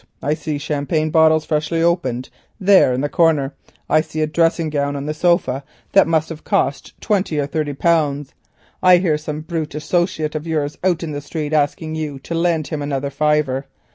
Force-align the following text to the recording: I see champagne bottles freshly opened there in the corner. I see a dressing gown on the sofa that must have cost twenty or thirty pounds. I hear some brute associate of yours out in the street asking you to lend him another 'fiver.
I 0.19 0.33
see 0.33 0.57
champagne 0.57 1.11
bottles 1.11 1.45
freshly 1.45 1.83
opened 1.83 2.29
there 2.59 2.91
in 2.91 3.01
the 3.01 3.07
corner. 3.07 3.53
I 3.87 4.01
see 4.01 4.21
a 4.23 4.25
dressing 4.25 4.71
gown 4.71 4.95
on 4.95 5.05
the 5.05 5.13
sofa 5.13 5.63
that 5.91 6.07
must 6.07 6.29
have 6.29 6.43
cost 6.43 6.99
twenty 6.99 7.37
or 7.39 7.45
thirty 7.45 7.73
pounds. 7.73 8.33
I 8.81 8.97
hear 8.97 9.19
some 9.19 9.41
brute 9.41 9.75
associate 9.75 10.33
of 10.33 10.47
yours 10.47 10.75
out 10.83 11.03
in 11.03 11.11
the 11.11 11.21
street 11.21 11.53
asking 11.53 11.93
you 11.93 12.17
to 12.17 12.33
lend 12.33 12.69
him 12.69 12.81
another 12.81 13.11
'fiver. 13.11 13.67